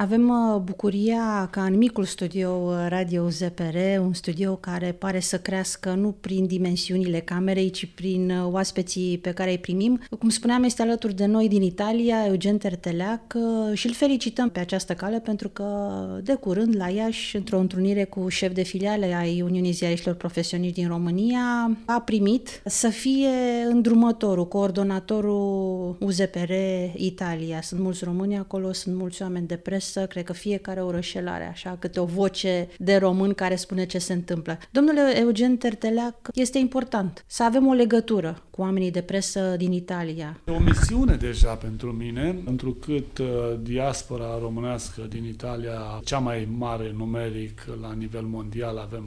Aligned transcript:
Avem 0.00 0.28
uh, 0.28 0.60
bucuria 0.60 1.48
ca 1.50 1.64
în 1.64 1.76
micul 1.76 2.04
studio 2.04 2.50
uh, 2.50 2.86
Radio 2.88 3.28
ZPR, 3.28 3.76
un 4.00 4.12
studio 4.12 4.54
care 4.54 4.92
pare 4.92 5.20
să 5.20 5.38
crească 5.38 5.94
nu 5.94 6.16
prin 6.20 6.46
dimensiunile 6.46 7.20
camerei, 7.20 7.70
ci 7.70 7.86
prin 7.94 8.30
uh, 8.30 8.52
oaspeții 8.52 9.18
pe 9.18 9.32
care 9.32 9.50
îi 9.50 9.58
primim. 9.58 10.00
Cum 10.18 10.28
spuneam, 10.28 10.62
este 10.62 10.82
alături 10.82 11.14
de 11.14 11.26
noi 11.26 11.48
din 11.48 11.62
Italia, 11.62 12.26
Eugen 12.26 12.58
Terteleac 12.58 13.36
și 13.72 13.86
îl 13.86 13.92
felicităm 13.92 14.50
pe 14.50 14.60
această 14.60 14.94
cale 14.94 15.20
pentru 15.20 15.48
că 15.48 15.66
de 16.22 16.34
curând 16.34 16.76
la 16.76 16.88
Iași, 16.88 17.36
într-o 17.36 17.58
întrunire 17.58 18.04
cu 18.04 18.28
șef 18.28 18.52
de 18.52 18.62
filiale 18.62 19.14
ai 19.14 19.42
Uniunii 19.42 19.72
Ziariștilor 19.72 20.16
Profesioniști 20.16 20.80
din 20.80 20.88
România, 20.88 21.70
a 21.84 22.00
primit 22.00 22.62
să 22.64 22.88
fie 22.88 23.28
îndrumătorul, 23.70 24.48
coordonatorul 24.48 25.96
UZPR 26.00 26.52
Italia. 26.94 27.60
Sunt 27.62 27.80
mulți 27.80 28.04
români 28.04 28.38
acolo, 28.38 28.72
sunt 28.72 28.96
mulți 28.96 29.22
oameni 29.22 29.46
de 29.46 29.56
presă, 29.56 29.86
să 29.90 30.06
cred 30.06 30.24
că 30.24 30.32
fiecare 30.32 30.82
orășel 30.82 31.28
are 31.28 31.48
așa 31.48 31.76
câte 31.78 32.00
o 32.00 32.04
voce 32.04 32.68
de 32.78 32.96
român 32.96 33.34
care 33.34 33.54
spune 33.54 33.86
ce 33.86 33.98
se 33.98 34.12
întâmplă. 34.12 34.58
Domnule 34.70 35.18
Eugen 35.18 35.56
Terteleac, 35.56 36.28
este 36.34 36.58
important 36.58 37.24
să 37.26 37.42
avem 37.42 37.66
o 37.66 37.72
legătură 37.72 38.42
cu 38.58 38.64
oamenii 38.64 38.90
de 38.90 39.00
presă 39.00 39.54
din 39.56 39.72
Italia. 39.72 40.40
E 40.46 40.50
o 40.50 40.58
misiune 40.58 41.16
deja 41.16 41.54
pentru 41.54 41.92
mine, 41.92 42.36
întrucât 42.44 43.18
uh, 43.18 43.26
diaspora 43.62 44.38
românească 44.40 45.02
din 45.08 45.24
Italia, 45.24 46.00
cea 46.04 46.18
mai 46.18 46.48
mare 46.56 46.92
numeric 46.96 47.66
la 47.80 47.92
nivel 47.92 48.22
mondial, 48.22 48.78
avem 48.78 49.04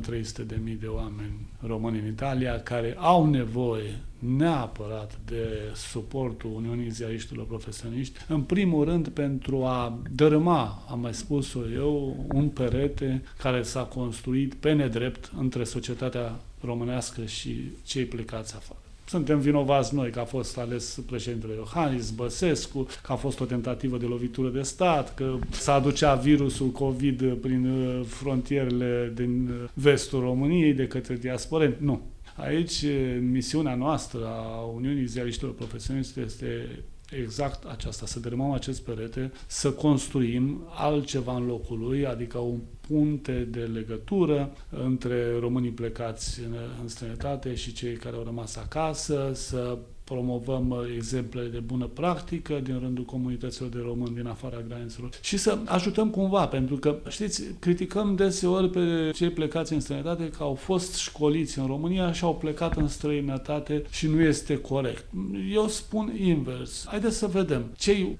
1.300.000 0.00 0.78
de 0.80 0.86
oameni 0.86 1.48
români 1.60 1.98
în 1.98 2.06
Italia 2.06 2.60
care 2.60 2.96
au 2.98 3.26
nevoie 3.30 4.00
neapărat 4.18 5.18
de 5.24 5.48
suportul 5.74 6.50
Uniunii 6.54 6.90
Ziariștilor 6.90 7.46
Profesioniști, 7.46 8.18
în 8.28 8.40
primul 8.42 8.84
rând 8.84 9.08
pentru 9.08 9.64
a 9.64 9.98
dărâma, 10.14 10.82
am 10.90 11.00
mai 11.00 11.14
spus-o 11.14 11.60
eu, 11.74 12.26
un 12.34 12.48
perete 12.48 13.22
care 13.38 13.62
s-a 13.62 13.82
construit 13.82 14.54
pe 14.54 14.72
nedrept 14.72 15.30
între 15.38 15.64
societatea 15.64 16.40
românească 16.60 17.24
și 17.24 17.70
cei 17.82 18.04
plecați 18.04 18.54
afară. 18.54 18.78
Suntem 19.06 19.38
vinovați 19.38 19.94
noi 19.94 20.10
că 20.10 20.20
a 20.20 20.24
fost 20.24 20.58
ales 20.58 20.98
președintele 21.06 21.54
Iohannis, 21.54 22.10
Băsescu, 22.10 22.86
că 23.02 23.12
a 23.12 23.16
fost 23.16 23.40
o 23.40 23.44
tentativă 23.44 23.96
de 23.96 24.06
lovitură 24.06 24.48
de 24.48 24.62
stat, 24.62 25.14
că 25.14 25.38
s-a 25.50 25.74
aducea 25.74 26.14
virusul 26.14 26.68
COVID 26.68 27.34
prin 27.34 27.66
uh, 27.66 28.04
frontierele 28.06 29.12
din 29.14 29.48
uh, 29.48 29.68
vestul 29.74 30.20
României 30.20 30.72
de 30.72 30.86
către 30.86 31.14
diasporeni. 31.14 31.76
Nu. 31.78 32.00
Aici, 32.36 32.82
uh, 32.82 33.18
misiunea 33.20 33.74
noastră 33.74 34.26
a 34.26 34.60
Uniunii 34.74 35.06
Ziariștilor 35.06 35.54
Profesioniști 35.54 36.20
este 36.20 36.68
exact 37.10 37.64
aceasta, 37.64 38.06
să 38.06 38.20
dărâmăm 38.20 38.50
acest 38.50 38.82
perete, 38.82 39.32
să 39.46 39.70
construim 39.70 40.66
altceva 40.68 41.36
în 41.36 41.46
locul 41.46 41.78
lui, 41.78 42.06
adică 42.06 42.38
un 42.38 42.60
punte 42.80 43.32
de 43.32 43.60
legătură 43.60 44.52
între 44.70 45.38
românii 45.38 45.70
plecați 45.70 46.40
în, 46.40 46.54
în 46.82 46.88
străinătate 46.88 47.54
și 47.54 47.72
cei 47.72 47.94
care 47.94 48.16
au 48.16 48.22
rămas 48.22 48.56
acasă, 48.56 49.30
să 49.34 49.78
promovăm 50.04 50.70
uh, 50.70 50.78
exemple 50.96 51.42
de 51.42 51.58
bună 51.58 51.84
practică 51.86 52.60
din 52.62 52.78
rândul 52.78 53.04
comunităților 53.04 53.68
de 53.68 53.80
români 53.84 54.14
din 54.14 54.26
afara 54.26 54.62
granițelor 54.68 55.10
și 55.20 55.36
să 55.36 55.58
ajutăm 55.64 56.10
cumva, 56.10 56.46
pentru 56.46 56.76
că, 56.76 56.98
știți, 57.08 57.42
criticăm 57.58 58.14
deseori 58.14 58.70
pe 58.70 59.10
cei 59.14 59.30
plecați 59.30 59.72
în 59.72 59.80
străinătate 59.80 60.28
că 60.28 60.42
au 60.42 60.54
fost 60.54 60.94
școliți 60.94 61.58
în 61.58 61.66
România 61.66 62.12
și 62.12 62.24
au 62.24 62.34
plecat 62.34 62.76
în 62.76 62.88
străinătate 62.88 63.82
și 63.90 64.06
nu 64.06 64.20
este 64.20 64.56
corect. 64.56 65.04
Eu 65.52 65.68
spun 65.68 66.12
invers. 66.20 66.84
Haideți 66.88 67.16
să 67.16 67.26
vedem. 67.26 67.64
Cei 67.76 68.18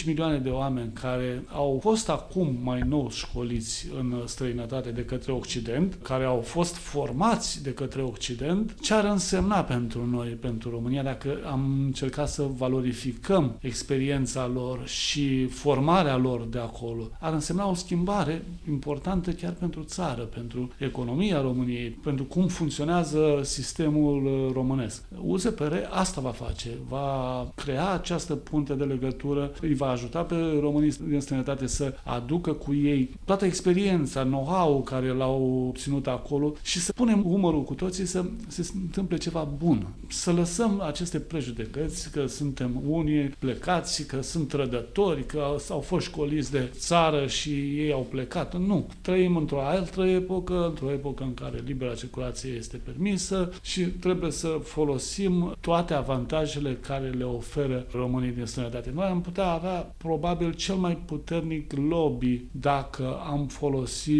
6-5 0.00 0.04
milioane 0.06 0.38
de 0.38 0.48
oameni 0.48 0.90
care 0.92 1.44
au 1.52 1.78
fost 1.82 2.08
acum 2.08 2.56
mai 2.62 2.80
nou 2.86 3.10
școliți 3.10 3.86
în 3.98 4.22
străinătate 4.24 4.90
de 4.90 5.04
către 5.04 5.32
Occident, 5.32 5.98
care 6.02 6.24
au 6.24 6.40
fost 6.40 6.74
formați 6.74 7.62
de 7.62 7.72
către 7.72 8.02
Occident, 8.02 8.74
ce 8.80 8.94
ar 8.94 9.04
însemna 9.04 9.62
pentru 9.62 10.06
noi, 10.06 10.28
pentru 10.28 10.70
România? 10.70 10.86
România, 10.88 11.12
dacă 11.12 11.38
am 11.50 11.82
încercat 11.84 12.28
să 12.28 12.46
valorificăm 12.56 13.56
experiența 13.60 14.50
lor 14.54 14.86
și 14.86 15.46
formarea 15.46 16.16
lor 16.16 16.46
de 16.50 16.58
acolo, 16.58 17.10
ar 17.20 17.32
însemna 17.32 17.68
o 17.68 17.74
schimbare 17.74 18.44
importantă 18.68 19.30
chiar 19.30 19.52
pentru 19.52 19.82
țară, 19.82 20.22
pentru 20.22 20.70
economia 20.78 21.40
României, 21.40 21.90
pentru 21.90 22.24
cum 22.24 22.46
funcționează 22.46 23.40
sistemul 23.42 24.50
românesc. 24.52 25.02
UZPR 25.22 25.74
asta 25.90 26.20
va 26.20 26.30
face, 26.30 26.68
va 26.88 27.48
crea 27.54 27.92
această 27.92 28.34
punte 28.34 28.74
de 28.74 28.84
legătură, 28.84 29.52
îi 29.60 29.74
va 29.74 29.88
ajuta 29.88 30.22
pe 30.22 30.36
românii 30.60 30.96
din 31.08 31.20
străinătate 31.20 31.66
să 31.66 31.94
aducă 32.04 32.52
cu 32.52 32.74
ei 32.74 33.10
toată 33.24 33.44
experiența, 33.44 34.22
know-how 34.22 34.82
care 34.82 35.08
l-au 35.08 35.66
obținut 35.68 36.06
acolo 36.06 36.52
și 36.62 36.78
să 36.78 36.92
punem 36.92 37.22
umărul 37.26 37.64
cu 37.64 37.74
toții 37.74 38.06
să 38.06 38.24
se 38.46 38.70
întâmple 38.74 39.16
ceva 39.16 39.48
bun. 39.58 39.86
Să 40.08 40.32
lăsăm 40.32 40.77
aceste 40.80 41.18
prejudecăți 41.20 42.10
că 42.10 42.26
suntem 42.26 42.82
unii 42.86 43.28
plecați, 43.38 44.06
că 44.06 44.22
sunt 44.22 44.48
trădători, 44.48 45.26
că 45.26 45.56
au 45.70 45.80
fost 45.80 46.06
școliți 46.06 46.50
de 46.50 46.70
țară 46.72 47.26
și 47.26 47.50
ei 47.50 47.92
au 47.92 48.06
plecat. 48.10 48.58
Nu. 48.58 48.86
Trăim 49.00 49.36
într-o 49.36 49.62
altă 49.62 50.02
epocă, 50.02 50.66
într-o 50.66 50.92
epocă 50.92 51.22
în 51.22 51.34
care 51.34 51.62
libera 51.64 51.94
circulație 51.94 52.50
este 52.50 52.76
permisă 52.76 53.50
și 53.62 53.80
trebuie 53.80 54.30
să 54.30 54.48
folosim 54.62 55.56
toate 55.60 55.94
avantajele 55.94 56.74
care 56.74 57.08
le 57.08 57.24
oferă 57.24 57.86
românii 57.92 58.30
din 58.30 58.44
străinătate. 58.44 58.90
Noi 58.94 59.06
am 59.06 59.20
putea 59.20 59.50
avea 59.50 59.94
probabil 59.96 60.52
cel 60.52 60.74
mai 60.74 60.96
puternic 61.06 61.72
lobby 61.88 62.40
dacă 62.50 63.18
am 63.30 63.46
folosi 63.46 64.12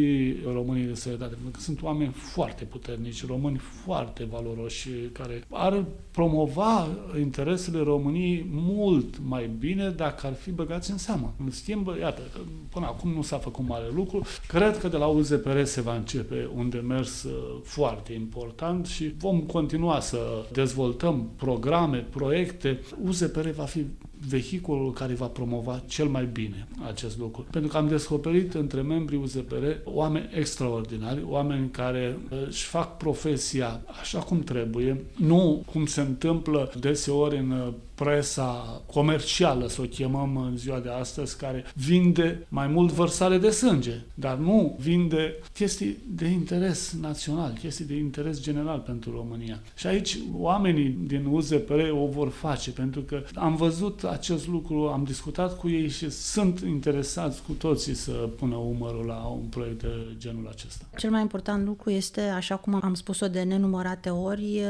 românii 0.53 0.85
din 0.85 0.95
străinătate, 0.95 1.35
pentru 1.35 1.51
că 1.51 1.61
sunt 1.61 1.83
oameni 1.83 2.13
foarte 2.13 2.65
puternici, 2.65 3.27
români 3.27 3.57
foarte 3.59 4.25
valoroși, 4.25 4.89
care 5.13 5.43
ar 5.51 5.85
promova 6.11 6.48
promova 6.49 6.89
interesele 7.19 7.83
României 7.83 8.47
mult 8.51 9.15
mai 9.27 9.51
bine 9.59 9.89
dacă 9.89 10.27
ar 10.27 10.35
fi 10.35 10.51
băgați 10.51 10.91
în 10.91 10.99
seamă. 10.99 11.35
În 11.45 11.51
schimb, 11.51 11.89
iată, 12.01 12.23
până 12.71 12.87
acum 12.87 13.11
nu 13.11 13.23
s-a 13.23 13.39
făcut 13.39 13.69
mare 13.69 13.87
lucru. 13.95 14.23
Cred 14.47 14.79
că 14.79 14.89
de 14.89 14.97
la 14.97 15.07
UZPR 15.07 15.63
se 15.63 15.81
va 15.81 15.95
începe 15.95 16.49
un 16.55 16.69
demers 16.69 17.23
uh, 17.23 17.33
foarte 17.63 18.13
important 18.13 18.87
și 18.87 19.15
vom 19.19 19.41
continua 19.41 20.01
să 20.01 20.19
dezvoltăm 20.53 21.31
programe, 21.37 22.07
proiecte. 22.11 22.81
UZPR 23.05 23.49
va 23.49 23.65
fi 23.65 23.85
vehiculul 24.29 24.93
care 24.93 25.15
va 25.15 25.27
promova 25.27 25.83
cel 25.87 26.07
mai 26.07 26.29
bine 26.33 26.69
acest 26.87 27.19
lucru. 27.19 27.47
Pentru 27.51 27.71
că 27.71 27.77
am 27.77 27.89
descoperit 27.89 28.55
între 28.55 28.81
membrii 28.81 29.19
UZPR 29.19 29.65
oameni 29.85 30.29
extraordinari, 30.35 31.23
oameni 31.27 31.71
care 31.71 32.19
uh, 32.31 32.39
își 32.47 32.65
fac 32.65 32.97
profesia 32.97 33.81
așa 34.01 34.19
cum 34.19 34.41
trebuie, 34.41 35.05
nu 35.17 35.65
cum 35.73 35.87
se 35.87 36.01
întâmplă 36.01 36.73
deseori 36.81 37.37
în 37.39 37.51
uh, 37.51 37.73
presa 37.99 38.83
comercială, 38.87 39.69
să 39.69 39.81
o 39.81 39.85
chemăm 39.85 40.37
în 40.37 40.57
ziua 40.57 40.79
de 40.79 40.89
astăzi, 40.89 41.37
care 41.37 41.65
vinde 41.75 42.47
mai 42.49 42.67
mult 42.67 42.93
vărsare 42.93 43.39
de 43.39 43.51
sânge, 43.51 44.01
dar 44.15 44.37
nu 44.37 44.77
vinde 44.81 45.35
chestii 45.53 45.97
de 46.07 46.27
interes 46.27 46.97
național, 47.01 47.53
chestii 47.61 47.85
de 47.85 47.97
interes 47.97 48.41
general 48.41 48.79
pentru 48.79 49.11
România. 49.11 49.61
Și 49.77 49.87
aici 49.87 50.19
oamenii 50.37 50.99
din 51.07 51.27
UZPR 51.31 51.81
o 51.91 52.07
vor 52.07 52.29
face, 52.29 52.71
pentru 52.71 53.01
că 53.01 53.23
am 53.35 53.57
văzut 53.57 54.05
acest 54.05 54.49
lucru, 54.49 54.89
am 54.89 55.05
discutat 55.05 55.59
cu 55.59 55.69
ei 55.69 55.89
și 55.89 56.11
sunt 56.11 56.61
interesați 56.61 57.43
cu 57.43 57.53
toții 57.53 57.95
să 57.95 58.13
pună 58.13 58.57
umărul 58.57 59.05
la 59.05 59.39
un 59.41 59.47
proiect 59.51 59.81
de 59.81 59.89
genul 60.19 60.49
acesta. 60.51 60.85
Cel 60.97 61.11
mai 61.11 61.21
important 61.21 61.67
lucru 61.67 61.91
este, 61.91 62.21
așa 62.21 62.57
cum 62.57 62.79
am 62.83 62.95
spus-o 62.95 63.29
de 63.29 63.43
nenumărate 63.43 64.11
ori, 64.11 64.61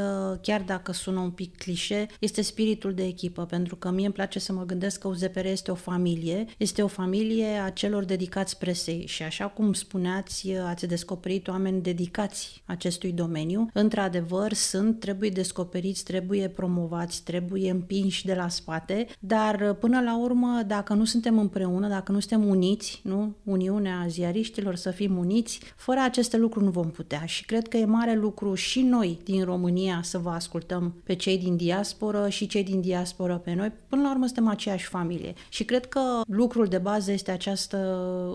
chiar 0.43 0.63
dacă 0.67 0.93
sună 0.93 1.21
un 1.21 1.31
pic 1.31 1.57
clișe, 1.57 2.07
este 2.19 2.43
spiritul 2.43 2.95
de 2.95 3.13
echipă, 3.19 3.45
pentru 3.45 3.77
că 3.77 3.91
mie 3.91 4.05
îmi 4.05 4.15
place 4.15 4.39
să 4.39 4.53
mă 4.53 4.65
gândesc 4.65 5.01
că 5.01 5.09
UZPR 5.09 5.45
este 5.45 5.71
o 5.71 5.75
familie, 5.75 6.47
este 6.59 6.83
o 6.83 6.87
familie 6.87 7.47
a 7.65 7.71
celor 7.71 8.05
dedicați 8.05 8.59
presei 8.59 9.07
și 9.07 9.23
așa 9.23 9.47
cum 9.47 9.73
spuneați, 9.73 10.53
ați 10.53 10.87
descoperit 10.87 11.49
oameni 11.49 11.83
dedicați 11.83 12.63
acestui 12.65 13.13
domeniu. 13.13 13.71
Într-adevăr, 13.73 14.53
sunt, 14.53 15.01
trebuie 15.01 15.31
descoperiți, 15.31 16.05
trebuie 16.05 16.49
promovați, 16.49 17.23
trebuie 17.23 17.71
împinși 17.71 18.25
de 18.25 18.35
la 18.35 18.49
spate, 18.49 19.07
dar 19.19 19.75
până 19.75 20.01
la 20.01 20.19
urmă, 20.19 20.63
dacă 20.67 20.95
nu 20.95 21.05
suntem 21.05 21.39
împreună, 21.39 21.89
dacă 21.89 22.13
nu 22.13 22.21
suntem 22.21 22.49
uniți, 22.49 23.01
nu? 23.05 23.35
Uniunea 23.45 24.07
ziariștilor 24.09 24.75
să 24.75 24.91
fim 24.91 25.17
uniți, 25.17 25.61
fără 25.77 26.01
aceste 26.01 26.37
lucruri 26.37 26.65
nu 26.65 26.71
vom 26.71 26.91
putea 26.91 27.25
și 27.25 27.45
cred 27.45 27.69
că 27.69 27.77
e 27.77 27.85
mare 27.85 28.15
lucru 28.15 28.55
și 28.55 28.81
noi 28.81 29.19
din 29.25 29.45
România 29.45 30.01
să 30.03 30.19
vă 30.19 30.31
ascultăm 30.31 30.95
pe 31.05 31.15
cei 31.15 31.39
din 31.39 31.57
diasporă 31.57 32.29
și 32.29 32.47
cei 32.47 32.65
din 32.65 32.81
diasporă 32.81 33.07
diasporă 33.09 33.41
pe 33.45 33.55
noi, 33.55 33.73
până 33.89 34.03
la 34.03 34.11
urmă 34.11 34.25
suntem 34.27 34.49
aceeași 34.49 34.87
familie. 34.87 35.35
Și 35.49 35.65
cred 35.65 35.87
că 35.87 36.01
lucrul 36.29 36.67
de 36.67 36.79
bază 36.79 37.13
este 37.13 37.31
această 37.31 37.77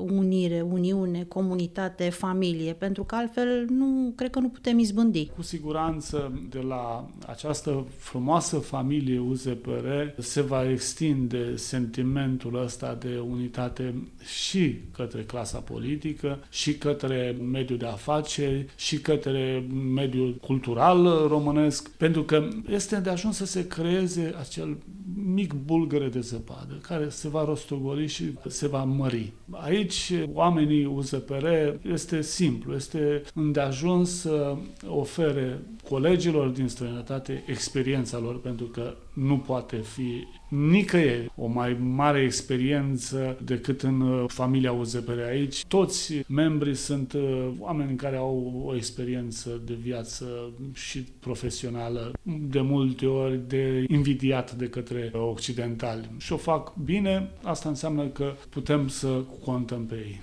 unire, 0.02 0.62
uniune, 0.62 1.24
comunitate, 1.24 2.10
familie, 2.10 2.74
pentru 2.74 3.04
că 3.04 3.16
altfel 3.16 3.66
nu 3.70 4.14
cred 4.16 4.30
că 4.30 4.40
nu 4.40 4.50
putem 4.50 4.80
izbândi. 4.80 5.32
Cu 5.36 5.42
siguranță 5.42 6.32
de 6.50 6.60
la 6.60 7.10
această 7.28 7.86
frumoasă 7.98 8.58
familie 8.58 9.20
UZPR 9.20 9.88
se 10.18 10.42
va 10.42 10.70
extinde 10.70 11.56
sentimentul 11.56 12.64
ăsta 12.64 12.98
de 13.00 13.24
unitate 13.30 13.94
și 14.26 14.76
către 14.92 15.22
clasa 15.22 15.58
politică, 15.58 16.40
și 16.50 16.78
către 16.78 17.38
mediul 17.52 17.78
de 17.78 17.86
afaceri, 17.86 18.66
și 18.76 19.00
către 19.00 19.66
mediul 19.94 20.36
cultural 20.42 21.28
românesc, 21.28 21.90
pentru 21.90 22.24
că 22.24 22.48
este 22.70 22.96
de 22.96 23.10
ajuns 23.10 23.36
să 23.36 23.46
se 23.46 23.68
creeze 23.68 24.34
acel 24.64 24.78
mic 25.16 25.54
bulgăre 25.54 26.08
de 26.08 26.20
zăpadă 26.20 26.80
care 26.82 27.10
se 27.10 27.28
va 27.28 27.46
rostogoli 27.46 28.08
și 28.08 28.24
se 28.48 28.68
va 28.68 28.84
mări. 28.84 29.34
Aici 29.50 30.14
oamenii 30.34 30.86
UZPR 30.86 31.46
este 31.82 32.22
simplu, 32.22 32.74
este 32.76 33.22
îndeajuns 33.34 34.20
să 34.20 34.56
ofere 34.88 35.60
colegilor 35.90 36.48
din 36.48 36.68
străinătate 36.68 37.44
experiența 37.48 38.18
lor 38.20 38.40
pentru 38.40 38.66
că 38.66 38.94
nu 39.14 39.38
poate 39.38 39.78
fi 39.78 40.28
nicăieri 40.50 41.32
o 41.36 41.48
mai 41.48 41.78
mare 41.82 42.22
experiență 42.22 43.38
decât 43.44 43.82
în 43.82 44.02
uh, 44.02 44.24
familia 44.28 44.72
UZPR 44.72 45.20
aici. 45.20 45.66
Toți 45.66 46.14
membrii 46.28 46.76
sunt 46.76 47.14
uh, 47.14 47.50
oameni 47.60 47.96
care 47.96 48.16
au 48.16 48.64
o 48.66 48.76
experiență 48.76 49.62
de 49.66 49.74
viață 49.74 50.54
și 50.74 51.00
profesională, 51.20 52.12
de 52.24 52.62
multe 52.62 53.06
ori 53.06 53.48
de 53.48 53.86
invidiat 53.88 54.52
de 54.52 54.68
către 54.68 55.12
occidentali. 55.14 56.10
Și 56.18 56.34
o 56.34 56.38
fac 56.38 56.76
bine, 56.76 57.30
asta 57.44 57.70
înseamnă 57.70 58.08
că 58.08 58.34
putem 58.50 58.88
să 58.88 59.24
contăm 59.46 59.86
pe 59.86 59.96
ei. 59.96 60.22